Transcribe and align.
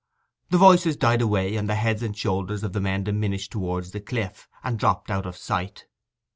The 0.49 0.57
voices 0.57 0.97
died 0.97 1.21
away, 1.21 1.55
and 1.55 1.69
the 1.69 1.75
heads 1.75 2.01
and 2.01 2.17
shoulders 2.17 2.63
of 2.63 2.73
the 2.73 2.81
men 2.81 3.03
diminished 3.03 3.51
towards 3.51 3.91
the 3.91 3.99
cliff, 4.01 4.47
and 4.63 4.79
dropped 4.79 5.11
out 5.11 5.27
of 5.27 5.37
sight. 5.37 5.85